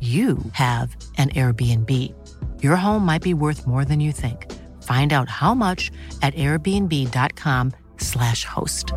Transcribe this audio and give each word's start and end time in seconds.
you 0.00 0.38
have 0.52 0.94
an 1.16 1.30
Airbnb. 1.30 2.14
Your 2.62 2.76
home 2.76 3.04
might 3.04 3.22
be 3.22 3.34
worth 3.34 3.66
more 3.66 3.84
than 3.84 3.98
you 3.98 4.12
think. 4.12 4.46
Find 4.84 5.12
out 5.12 5.28
how 5.28 5.54
much 5.54 5.90
at 6.22 6.36
airbnb.com/slash 6.36 8.44
host. 8.44 8.92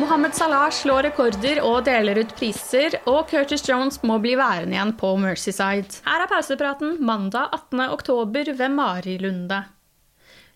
Mohammed 0.00 0.34
Salah 0.34 0.70
slår 0.72 1.02
rekorder 1.10 1.58
og 1.60 1.84
deler 1.84 2.22
ut 2.22 2.30
priser, 2.38 2.94
og 3.06 3.28
Curtis 3.28 3.68
Jones 3.68 4.00
må 4.02 4.16
bli 4.18 4.32
værende 4.38 4.74
igjen 4.74 4.94
på 4.96 5.12
Mercyside. 5.20 6.00
Her 6.06 6.24
er 6.24 6.30
pausepraten 6.30 6.96
mandag 7.04 7.52
18. 7.52 7.80
oktober 7.90 8.52
ved 8.56 8.68
Mari 8.68 9.18
Lunde. 9.20 9.64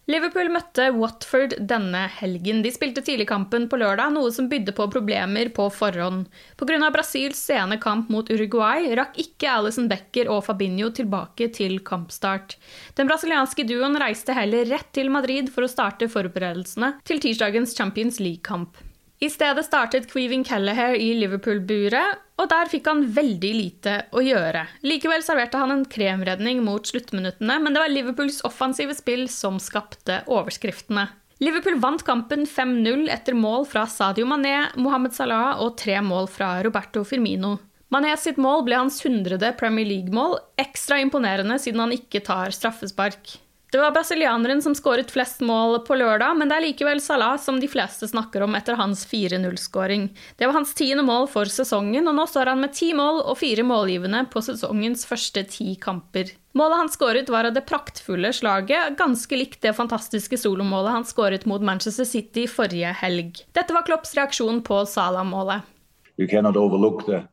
Liverpool 0.05 0.51
møtte 0.53 0.91
Watford 0.93 1.55
denne 1.65 2.03
helgen. 2.19 2.61
De 2.65 2.69
spilte 2.75 3.01
tidligkampen 3.05 3.71
på 3.73 3.79
lørdag, 3.81 4.13
noe 4.13 4.29
som 4.35 4.51
bydde 4.51 4.75
på 4.77 4.87
problemer 4.93 5.49
på 5.57 5.71
forhånd. 5.73 6.27
Pga. 6.61 6.91
Brasils 6.93 7.41
sene 7.41 7.79
kamp 7.81 8.13
mot 8.13 8.29
Uruguay 8.29 8.91
rakk 8.99 9.17
ikke 9.23 9.49
Alison 9.49 9.89
Becker 9.89 10.29
og 10.29 10.45
Fabinho 10.45 10.93
tilbake 10.93 11.49
til 11.57 11.79
kampstart. 11.87 12.59
Den 13.01 13.09
brasilianske 13.09 13.65
duoen 13.65 13.97
reiste 14.01 14.37
heller 14.37 14.69
rett 14.69 14.93
til 14.93 15.09
Madrid 15.15 15.49
for 15.55 15.65
å 15.65 15.73
starte 15.73 16.11
forberedelsene 16.13 16.99
til 17.09 17.25
tirsdagens 17.25 17.73
Champions 17.79 18.21
League-kamp. 18.21 18.77
I 19.23 19.31
stedet 19.31 19.65
startet 19.65 20.09
Queeving 20.11 20.43
Callahare 20.45 20.99
i 20.99 21.13
Liverpool-buret, 21.17 22.23
og 22.35 22.49
der 22.51 22.71
fikk 22.71 22.89
han 22.91 23.05
veldig 23.15 23.51
lite 23.55 23.93
å 24.11 24.23
gjøre. 24.25 24.65
Likevel 24.83 25.23
serverte 25.23 25.61
han 25.61 25.71
en 25.71 25.85
kremredning 25.87 26.65
mot 26.67 26.87
sluttminuttene, 26.87 27.61
men 27.63 27.77
det 27.77 27.83
var 27.85 27.93
Liverpools 27.93 28.41
offensive 28.49 28.97
spill 28.99 29.29
som 29.31 29.61
skapte 29.63 30.25
overskriftene. 30.27 31.07
Liverpool 31.43 31.79
vant 31.83 32.03
kampen 32.07 32.45
5-0 32.47 33.07
etter 33.13 33.39
mål 33.39 33.69
fra 33.71 33.87
Sadio 33.91 34.27
Mané, 34.27 34.71
Mohammed 34.79 35.15
Salah 35.15 35.63
og 35.63 35.77
tre 35.79 36.01
mål 36.03 36.29
fra 36.31 36.57
Roberto 36.67 37.05
Firmino. 37.07 37.57
Mané 37.95 38.15
sitt 38.19 38.39
mål 38.41 38.65
ble 38.67 38.79
hans 38.81 38.99
hundrede 39.05 39.53
Premier 39.59 39.87
League-mål, 39.87 40.41
ekstra 40.59 40.99
imponerende 41.03 41.61
siden 41.63 41.85
han 41.85 41.95
ikke 41.95 42.23
tar 42.27 42.55
straffespark. 42.55 43.37
Det 43.75 43.81
var 43.81 43.91
brasilianeren 43.91 44.63
som 44.63 44.75
skåret 44.75 45.11
flest 45.11 45.41
mål 45.43 45.81
på 45.83 45.97
lørdag, 45.99 46.37
men 46.39 46.47
det 46.47 46.55
er 46.55 46.63
likevel 46.63 47.01
Salah 47.03 47.33
som 47.43 47.57
de 47.59 47.67
fleste 47.67 48.07
snakker 48.07 48.45
om 48.47 48.55
etter 48.55 48.77
hans 48.79 49.01
4-0-skåring. 49.11 50.05
Det 50.39 50.47
var 50.47 50.55
hans 50.55 50.77
tiende 50.79 51.03
mål 51.03 51.27
for 51.33 51.51
sesongen, 51.51 52.07
og 52.07 52.15
nå 52.15 52.29
står 52.31 52.53
han 52.53 52.63
med 52.63 52.77
ti 52.79 52.93
mål 52.95 53.19
og 53.25 53.41
fire 53.41 53.65
målgivende 53.67 54.21
på 54.31 54.45
sesongens 54.47 55.03
første 55.11 55.43
ti 55.51 55.75
kamper. 55.83 56.31
Målet 56.55 56.85
han 56.85 56.93
skåret, 56.95 57.35
var 57.35 57.51
av 57.51 57.59
det 57.59 57.67
praktfulle 57.67 58.31
slaget, 58.39 58.95
ganske 58.95 59.43
likt 59.43 59.65
det 59.67 59.75
fantastiske 59.75 60.39
solomålet 60.39 60.95
han 60.95 61.11
skåret 61.11 61.43
mot 61.51 61.67
Manchester 61.73 62.07
City 62.07 62.47
forrige 62.47 62.95
helg. 63.03 63.43
Dette 63.59 63.75
var 63.75 63.91
Klopps 63.91 64.15
reaksjon 64.15 64.63
på 64.63 64.85
Salah-målet. 64.87 65.67
You 66.15 66.31
cannot 66.31 66.55
overlook 66.55 67.09
the 67.11 67.25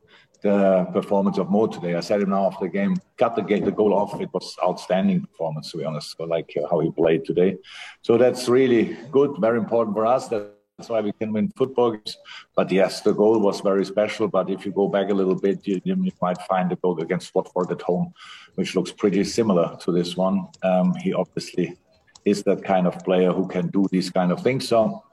the 0.42 0.86
performance 0.92 1.38
of 1.38 1.50
Mo 1.50 1.66
today. 1.66 1.94
I 1.94 2.00
said 2.00 2.20
him 2.20 2.30
now 2.30 2.46
after 2.46 2.66
the 2.66 2.72
game, 2.72 2.96
cut 3.16 3.36
the, 3.36 3.42
the 3.42 3.70
goal 3.70 3.94
off. 3.94 4.20
It 4.20 4.30
was 4.32 4.56
outstanding 4.62 5.20
performance, 5.22 5.70
to 5.70 5.78
be 5.78 5.84
honest. 5.84 6.16
I 6.20 6.24
like 6.24 6.52
uh, 6.56 6.66
how 6.68 6.80
he 6.80 6.90
played 6.90 7.24
today. 7.24 7.58
So 8.02 8.18
that's 8.18 8.48
really 8.48 8.96
good, 9.10 9.36
very 9.38 9.58
important 9.58 9.96
for 9.96 10.06
us. 10.06 10.28
That's 10.28 10.88
why 10.88 11.00
we 11.00 11.12
can 11.12 11.32
win 11.32 11.52
football 11.56 11.92
games. 11.92 12.16
But 12.56 12.72
yes, 12.72 13.02
the 13.02 13.12
goal 13.12 13.38
was 13.38 13.60
very 13.60 13.84
special. 13.84 14.26
But 14.26 14.50
if 14.50 14.66
you 14.66 14.72
go 14.72 14.88
back 14.88 15.10
a 15.10 15.14
little 15.14 15.38
bit, 15.38 15.66
you, 15.66 15.80
you 15.84 15.96
might 16.20 16.42
find 16.42 16.70
the 16.70 16.76
goal 16.76 17.00
against 17.00 17.34
Watford 17.34 17.70
at 17.70 17.82
home, 17.82 18.12
which 18.56 18.74
looks 18.74 18.90
pretty 18.90 19.22
similar 19.24 19.76
to 19.82 19.92
this 19.92 20.16
one. 20.16 20.48
Um, 20.64 20.94
he 20.96 21.12
obviously 21.12 21.78
is 22.24 22.42
that 22.44 22.64
kind 22.64 22.86
of 22.86 22.98
player 23.04 23.32
who 23.32 23.46
can 23.46 23.68
do 23.68 23.86
these 23.90 24.10
kind 24.10 24.32
of 24.32 24.40
things. 24.42 24.68
So 24.68 25.04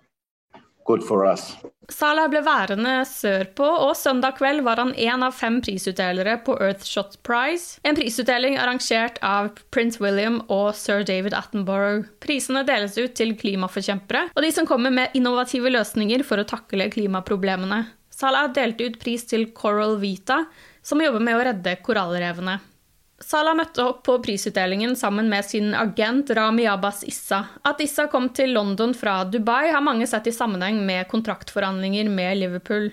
good 0.89 1.05
for 1.05 1.25
us. 1.29 1.53
Salah 1.89 2.27
ble 2.29 2.41
værende 2.45 2.99
sørpå, 3.09 3.65
og 3.65 3.95
søndag 3.97 4.37
kveld 4.37 4.61
var 4.65 4.81
han 4.81 4.91
én 4.93 5.25
av 5.25 5.33
fem 5.37 5.57
prisutdelere 5.65 6.35
på 6.45 6.53
Earthshot 6.61 7.17
Prize, 7.25 7.79
en 7.85 7.97
prisutdeling 7.97 8.59
arrangert 8.61 9.17
av 9.25 9.51
prins 9.73 9.97
William 10.01 10.39
og 10.53 10.71
sir 10.77 11.05
David 11.07 11.33
Attenborough. 11.37 12.05
Prisene 12.21 12.65
deles 12.67 12.97
ut 12.99 13.15
til 13.17 13.33
klimaforkjempere 13.37 14.27
og 14.35 14.45
de 14.45 14.53
som 14.53 14.69
kommer 14.69 14.93
med 14.93 15.17
innovative 15.17 15.73
løsninger 15.73 16.25
for 16.27 16.41
å 16.41 16.49
takle 16.49 16.91
klimaproblemene. 16.93 17.87
Salah 18.13 18.49
delte 18.53 18.89
ut 18.89 18.99
pris 19.01 19.23
til 19.29 19.49
Coral 19.55 19.97
Vita, 20.01 20.43
som 20.85 21.01
jobber 21.01 21.23
med 21.23 21.37
å 21.37 21.45
redde 21.49 21.77
korallrevene. 21.85 22.59
Salah 23.19 23.55
møtte 23.57 23.83
opp 23.83 24.03
på 24.07 24.15
prisutdelingen 24.23 24.95
sammen 24.95 25.27
med 25.29 25.45
sin 25.45 25.73
agent 25.75 26.31
Rami 26.35 26.65
Abbas 26.71 27.03
Issa. 27.03 27.43
At 27.67 27.81
Issa 27.83 28.07
kom 28.07 28.29
til 28.35 28.53
London 28.55 28.95
fra 28.95 29.21
Dubai, 29.27 29.71
har 29.73 29.83
mange 29.83 30.07
sett 30.07 30.29
i 30.31 30.35
sammenheng 30.35 30.79
med 30.87 31.07
kontraktforhandlinger 31.11 32.09
med 32.09 32.39
Liverpool. 32.39 32.89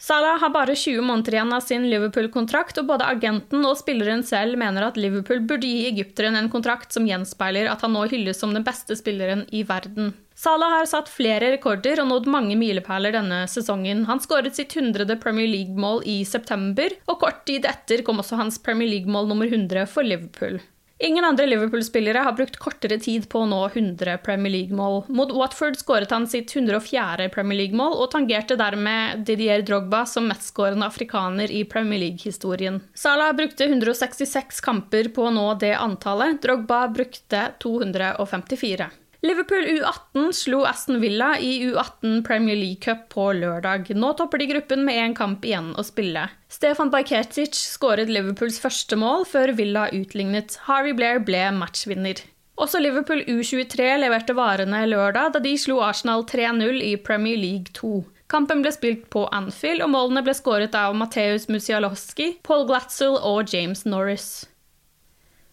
Salah 0.00 0.38
har 0.40 0.52
bare 0.54 0.76
20 0.78 1.02
måneder 1.02 1.34
igjen 1.34 1.52
av 1.52 1.64
sin 1.66 1.88
Liverpool-kontrakt, 1.90 2.78
og 2.78 2.86
både 2.86 3.08
agenten 3.10 3.66
og 3.66 3.80
spilleren 3.80 4.22
selv 4.22 4.54
mener 4.60 4.86
at 4.86 4.96
Liverpool 5.00 5.42
burde 5.42 5.66
gi 5.66 5.88
egypteren 5.90 6.38
en 6.38 6.50
kontrakt 6.52 6.94
som 6.94 7.08
gjenspeiler 7.08 7.66
at 7.66 7.82
han 7.82 7.96
nå 7.96 8.04
hylles 8.06 8.38
som 8.38 8.54
den 8.54 8.66
beste 8.66 8.94
spilleren 8.96 9.42
i 9.50 9.64
verden. 9.66 10.14
Salah 10.38 10.70
har 10.70 10.86
satt 10.86 11.08
flere 11.10 11.48
rekorder 11.50 11.98
og 11.98 12.12
nådd 12.12 12.28
mange 12.30 12.54
milepæler 12.54 13.16
denne 13.16 13.40
sesongen. 13.50 14.04
Han 14.06 14.20
skåret 14.22 14.54
sitt 14.54 14.76
100. 14.76 15.16
Premier 15.18 15.48
League-mål 15.50 16.04
i 16.06 16.20
september, 16.22 16.94
og 17.10 17.18
kort 17.24 17.40
tid 17.48 17.66
etter 17.66 18.04
kom 18.06 18.22
også 18.22 18.38
hans 18.38 18.60
Premier 18.62 18.86
League-mål 18.86 19.26
nummer 19.26 19.50
100 19.50 19.88
for 19.90 20.06
Liverpool. 20.06 20.60
Ingen 21.02 21.26
andre 21.26 21.46
Liverpool-spillere 21.46 22.22
har 22.22 22.36
brukt 22.38 22.58
kortere 22.62 23.00
tid 23.02 23.26
på 23.30 23.42
å 23.42 23.48
nå 23.50 23.58
100 23.66 24.14
Premier 24.22 24.54
League-mål. 24.54 25.00
Mot 25.10 25.34
Watford 25.34 25.78
skåret 25.82 26.14
han 26.14 26.26
sitt 26.30 26.54
104. 26.54 27.26
Premier 27.34 27.58
League-mål, 27.64 27.98
og 27.98 28.12
tangerte 28.14 28.54
dermed 28.62 29.26
Didier 29.26 29.66
Drogba 29.66 30.04
som 30.06 30.30
mestskårende 30.30 30.86
afrikaner 30.86 31.50
i 31.50 31.64
Premier 31.66 32.04
League-historien. 32.04 32.78
Salah 32.94 33.34
brukte 33.34 33.66
166 33.66 34.62
kamper 34.62 35.10
på 35.10 35.26
å 35.26 35.34
nå 35.34 35.50
det 35.58 35.74
antallet, 35.74 36.38
Drogba 36.46 36.84
brukte 36.94 37.48
254. 37.58 38.90
Liverpool 39.20 39.64
U18 39.66 40.32
slo 40.32 40.62
Aston 40.64 41.00
Villa 41.00 41.32
i 41.38 41.64
U18 41.66 42.24
Premier 42.26 42.56
League 42.56 42.80
Cup 42.84 43.08
på 43.10 43.32
lørdag. 43.34 43.90
Nå 43.98 44.12
topper 44.14 44.38
de 44.38 44.46
gruppen 44.46 44.84
med 44.86 44.94
én 44.94 45.14
kamp 45.18 45.42
igjen 45.42 45.72
å 45.74 45.82
spille. 45.82 46.28
Stefan 46.46 46.92
Bajketic 46.92 47.58
skåret 47.58 48.12
Liverpools 48.12 48.60
første 48.62 48.94
mål 48.94 49.26
før 49.26 49.50
Villa 49.58 49.88
utlignet. 49.90 50.54
Harvey 50.68 50.94
Blair 50.94 51.18
ble 51.18 51.48
matchvinner. 51.56 52.22
Også 52.62 52.78
Liverpool 52.78 53.24
U23 53.26 53.88
leverte 54.04 54.36
varene 54.38 54.84
lørdag 54.86 55.34
da 55.34 55.42
de 55.42 55.56
slo 55.58 55.80
Arsenal 55.82 56.22
3-0 56.22 56.78
i 56.86 56.92
Premier 57.02 57.38
League 57.42 57.74
2. 57.74 58.04
Kampen 58.30 58.62
ble 58.62 58.70
spilt 58.74 59.08
på 59.10 59.24
Anfield, 59.34 59.82
og 59.82 59.90
målene 59.96 60.22
ble 60.22 60.36
skåret 60.36 60.78
av 60.78 60.94
Mateus 60.94 61.48
Musialowski, 61.50 62.36
Paul 62.46 62.68
Glatzel 62.70 63.18
og 63.18 63.50
James 63.50 63.82
Norris. 63.88 64.46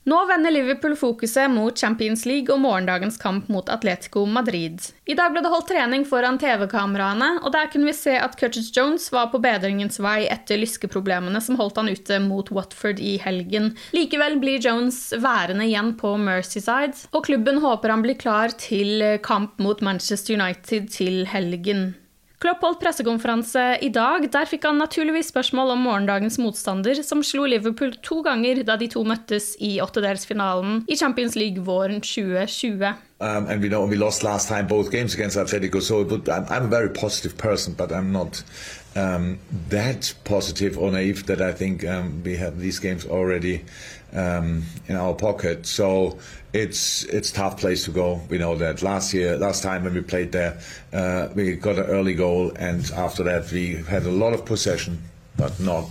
Nå 0.06 0.26
vender 0.30 0.52
Liverpool 0.52 0.96
fokuset 0.96 1.50
mot 1.50 1.78
Champions 1.78 2.28
League 2.30 2.54
og 2.54 2.60
morgendagens 2.62 3.16
kamp 3.18 3.48
mot 3.50 3.70
Atletico 3.74 4.28
Madrid. 4.30 4.84
I 5.10 5.16
dag 5.18 5.34
ble 5.34 5.42
det 5.42 5.50
holdt 5.50 5.72
trening 5.72 6.06
foran 6.06 6.38
TV-kameraene, 6.38 7.40
og 7.42 7.50
der 7.56 7.72
kunne 7.74 7.90
vi 7.90 7.96
se 7.98 8.14
at 8.14 8.38
Curtis 8.38 8.70
Jones 8.76 9.10
var 9.10 9.32
på 9.34 9.42
bedringens 9.42 9.98
vei 10.06 10.28
etter 10.30 10.62
lyskeproblemene 10.62 11.42
som 11.42 11.58
holdt 11.58 11.82
han 11.82 11.90
ute 11.90 12.22
mot 12.22 12.54
Watford 12.54 13.02
i 13.02 13.16
helgen. 13.26 13.74
Likevel 13.98 14.38
blir 14.46 14.62
Jones 14.62 15.10
værende 15.18 15.66
igjen 15.66 15.96
på 15.98 16.14
Mercyside, 16.22 17.10
og 17.10 17.26
klubben 17.26 17.64
håper 17.66 17.98
han 17.98 18.06
blir 18.06 18.22
klar 18.22 18.54
til 18.62 19.02
kamp 19.26 19.58
mot 19.58 19.82
Manchester 19.82 20.38
United 20.38 20.94
til 20.94 21.24
helgen. 21.34 21.96
Klopp 22.44 22.64
holdt 22.66 22.82
pressekonferanse 22.84 23.64
i 23.86 23.90
dag. 23.94 24.28
Der 24.32 24.48
fikk 24.50 24.68
han 24.68 24.80
naturligvis 24.82 25.32
spørsmål 25.32 25.72
om 25.76 25.86
morgendagens 25.88 26.38
motstander, 26.42 27.00
som 27.04 27.24
slo 27.24 27.46
Liverpool 27.48 27.96
to 28.04 28.22
ganger 28.26 28.64
da 28.68 28.76
de 28.80 28.90
to 28.92 29.06
møttes 29.08 29.54
i 29.64 29.78
åttedelsfinalen 29.84 30.84
i 30.92 30.98
Champions 31.00 31.38
League 31.40 31.64
våren 31.64 32.02
2020. 32.04 32.96
Um, 33.22 33.48
and 33.48 33.62
we 33.62 33.70
know 33.70 33.88
we 33.88 33.96
lost 33.96 34.24
last 34.24 34.50
time 34.50 34.68
both 34.68 34.92
games 34.92 35.16
against 35.16 35.38
Atletico, 35.38 35.82
so 35.82 36.04
would, 36.04 36.28
I'm, 36.28 36.46
I'm, 36.50 36.66
a 36.66 36.68
very 36.68 36.90
positive 36.90 37.38
person, 37.38 37.74
but 37.74 37.92
I'm 37.92 38.12
not 38.12 38.44
um, 38.96 39.40
that 39.70 40.14
positive 40.24 40.78
or 40.78 40.92
naive 40.92 41.26
that 41.26 41.42
I 41.42 41.52
think 41.52 41.86
um, 41.86 42.24
we 42.24 42.38
have 42.38 42.60
these 42.60 42.80
games 42.80 43.06
already 43.06 43.66
um, 44.14 44.64
in 44.88 44.96
our 44.96 45.14
pocket. 45.14 45.66
So 45.66 46.18
it's 46.54 47.04
it's 47.04 47.32
tough 47.32 47.60
place 47.60 47.84
to 47.86 47.92
go. 47.92 48.22
We 48.30 48.38
know 48.38 48.56
that. 48.56 48.82
Last 48.82 49.14
year, 49.14 49.38
last 49.38 49.64
time 49.64 49.84
when 49.84 49.94
we 49.94 50.02
played 50.02 50.32
there, 50.32 50.60
uh, 50.94 51.28
we 51.36 51.56
got 51.56 51.78
an 51.78 51.86
early 51.86 52.14
goal, 52.14 52.52
and 52.56 52.90
after 52.92 53.24
that 53.24 53.52
we 53.52 53.76
had 53.76 54.04
a 54.04 54.12
lot 54.12 54.34
of 54.34 54.46
possession, 54.46 55.04
but 55.38 55.60
not 55.60 55.90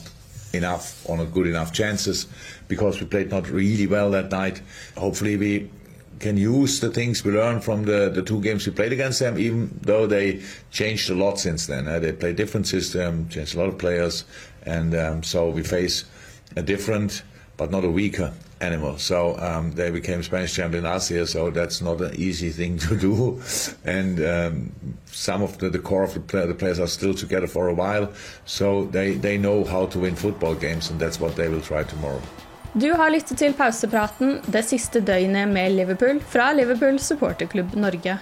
enough 0.55 1.09
on 1.11 1.25
good 1.31 1.47
enough 1.47 1.73
chances 1.73 2.27
because 2.69 3.01
we 3.01 3.07
played 3.07 3.31
not 3.31 3.49
really 3.51 3.87
well 3.87 4.11
that 4.13 4.31
night. 4.31 4.63
Hopefully 4.97 5.37
we 5.37 5.71
can 6.21 6.37
use 6.37 6.81
the 6.81 6.91
things 6.91 7.25
we 7.25 7.33
learned 7.33 7.65
from 7.65 7.85
the, 7.85 8.11
the 8.11 8.23
two 8.23 8.41
games 8.41 8.67
we 8.67 8.73
played 8.73 8.93
against 8.93 9.21
them, 9.21 9.39
even 9.39 9.79
though 9.83 10.07
they 10.07 10.43
changed 10.71 11.11
a 11.11 11.15
lot 11.15 11.39
since 11.39 11.67
then. 11.67 11.89
Uh, 11.89 11.99
they 11.99 12.13
play 12.13 12.33
different 12.33 12.67
system, 12.67 13.29
changed 13.29 13.55
a 13.55 13.59
lot 13.59 13.69
of 13.69 13.79
players, 13.79 14.25
and 14.65 14.95
um, 14.95 15.23
so 15.23 15.49
we 15.49 15.63
face 15.63 16.05
a 16.57 16.63
different 16.63 17.23
but 17.57 17.71
not 17.71 17.85
a 17.85 17.89
weaker 17.89 18.33
animal. 18.61 18.99
So 18.99 19.39
um, 19.39 19.73
they 19.73 19.91
became 19.91 20.23
Spanish 20.23 20.55
champion 20.55 20.85
last 20.85 21.11
year, 21.11 21.27
so 21.27 21.51
that's 21.51 21.81
not 21.81 22.01
an 22.01 22.15
easy 22.17 22.51
thing 22.51 22.79
to 22.89 22.97
do. 22.97 23.41
And 23.85 24.25
um, 24.25 24.97
some 25.07 25.43
of 25.43 25.59
the, 25.59 25.71
the, 25.71 25.79
core 25.79 26.03
of 26.03 26.15
the, 26.15 26.21
play, 26.21 26.47
the, 26.47 26.55
players 26.55 26.81
are 26.81 26.87
still 26.87 27.15
together 27.15 27.47
for 27.47 27.69
a 27.69 27.75
while, 27.75 28.13
so 28.45 28.87
they, 28.87 29.15
they 29.15 29.39
know 29.39 29.65
how 29.65 29.87
to 29.87 30.01
win 30.01 30.17
football 30.17 30.55
games, 30.55 30.91
and 30.91 30.99
that's 30.99 31.21
what 31.21 31.37
they 31.37 31.49
will 31.49 31.61
try 31.61 31.85
tomorrow. 31.85 32.23
Du 32.75 32.89
har 32.93 33.11
lyttet 33.11 33.39
til 33.39 33.53
pausepraten 33.55 34.41
det 34.51 34.65
siste 34.67 34.99
døgnet 34.99 35.47
med 35.47 35.77
Liverpool 35.77 36.19
fra 36.19 36.49
Liverpool 36.53 36.97
supporterklubb 36.99 37.77
Norge. 37.79 38.17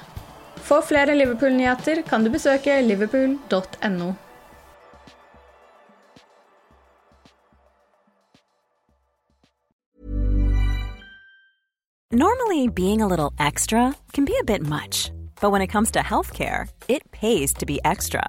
For 0.61 0.85
flere 0.85 1.15
Liverpool-nyheter 1.17 2.03
kan 2.05 2.25
du 2.25 2.29
besøke 2.31 2.75
liverpool.no. 2.85 4.13
Normally, 12.13 12.69
being 12.69 13.01
a 13.01 13.07
little 13.07 13.33
extra 13.41 13.95
can 14.13 14.27
be 14.27 14.37
a 14.39 14.45
bit 14.45 14.61
much, 14.61 15.11
but 15.41 15.51
when 15.51 15.63
it 15.63 15.73
comes 15.73 15.91
to 15.93 16.01
healthcare, 16.01 16.69
it 16.89 17.11
pays 17.11 17.55
to 17.55 17.65
be 17.65 17.81
extra. 17.87 18.29